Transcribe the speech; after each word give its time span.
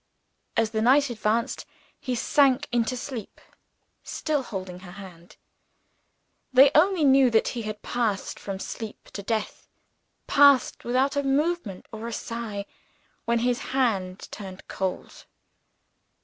As 0.57 0.71
the 0.71 0.81
night 0.81 1.11
advanced, 1.11 1.63
he 1.99 2.15
sank 2.15 2.67
into 2.71 2.97
sleep, 2.97 3.39
still 4.03 4.41
holding 4.41 4.79
her 4.79 4.93
hand. 4.93 5.37
They 6.51 6.71
only 6.73 7.03
knew 7.03 7.29
that 7.29 7.49
he 7.49 7.61
had 7.61 7.83
passed 7.83 8.39
from 8.39 8.57
sleep 8.57 9.11
to 9.13 9.21
death 9.21 9.67
passed 10.25 10.83
without 10.83 11.15
a 11.15 11.21
movement 11.21 11.85
or 11.91 12.07
a 12.07 12.13
sigh 12.13 12.65
when 13.25 13.37
his 13.45 13.59
hand 13.77 14.27
turned 14.31 14.67
cold. 14.67 15.27